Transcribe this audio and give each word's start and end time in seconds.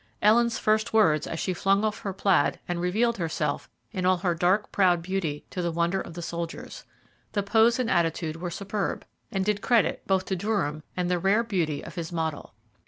Ellen's 0.19 0.57
first 0.57 0.93
words 0.93 1.27
as 1.27 1.39
she 1.39 1.53
flung 1.53 1.83
off 1.83 1.99
her 1.99 2.11
plaid 2.11 2.59
and 2.67 2.81
revealed 2.81 3.17
herself 3.19 3.69
in 3.91 4.03
all 4.03 4.17
her 4.17 4.33
dark 4.33 4.71
proud 4.71 5.03
beauty 5.03 5.45
to 5.51 5.61
the 5.61 5.69
wonder 5.71 6.01
of 6.01 6.15
the 6.15 6.23
soldiers. 6.23 6.85
The 7.33 7.43
pose 7.43 7.77
and 7.77 7.87
attitude 7.87 8.37
were 8.37 8.49
superb, 8.49 9.05
and 9.31 9.45
did 9.45 9.61
credit 9.61 10.01
both 10.07 10.25
to 10.25 10.35
Durham 10.35 10.81
and 10.97 11.11
the 11.11 11.19
rare 11.19 11.43
beauty 11.43 11.83
of 11.83 11.93
his 11.93 12.11
model. 12.11 12.55